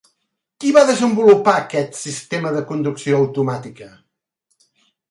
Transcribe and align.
Qui 0.63 0.71
va 0.77 0.81
desenvolupar 0.89 1.53
aquest 1.65 2.01
sistema 2.01 2.55
de 2.57 2.65
conducció 2.73 3.21
automàtica? 3.23 3.93